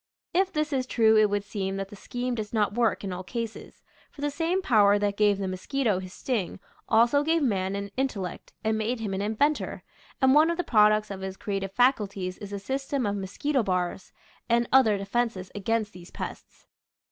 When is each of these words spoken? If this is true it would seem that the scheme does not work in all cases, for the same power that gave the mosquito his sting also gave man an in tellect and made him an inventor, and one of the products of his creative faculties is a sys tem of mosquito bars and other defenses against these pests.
If 0.33 0.51
this 0.51 0.73
is 0.73 0.87
true 0.87 1.15
it 1.15 1.29
would 1.29 1.43
seem 1.43 1.75
that 1.77 1.89
the 1.89 1.95
scheme 1.95 2.33
does 2.33 2.53
not 2.53 2.73
work 2.73 3.03
in 3.03 3.13
all 3.13 3.21
cases, 3.23 3.83
for 4.09 4.21
the 4.21 4.31
same 4.31 4.63
power 4.63 4.97
that 4.97 5.15
gave 5.15 5.37
the 5.37 5.47
mosquito 5.47 5.99
his 5.99 6.11
sting 6.11 6.59
also 6.89 7.21
gave 7.21 7.43
man 7.43 7.75
an 7.75 7.91
in 7.95 8.07
tellect 8.07 8.51
and 8.63 8.79
made 8.79 8.99
him 8.99 9.13
an 9.13 9.21
inventor, 9.21 9.83
and 10.19 10.33
one 10.33 10.49
of 10.49 10.57
the 10.57 10.63
products 10.63 11.11
of 11.11 11.21
his 11.21 11.37
creative 11.37 11.71
faculties 11.73 12.39
is 12.39 12.51
a 12.51 12.55
sys 12.55 12.89
tem 12.89 13.05
of 13.05 13.15
mosquito 13.15 13.61
bars 13.61 14.11
and 14.49 14.67
other 14.73 14.97
defenses 14.97 15.51
against 15.53 15.93
these 15.93 16.09
pests. 16.09 16.65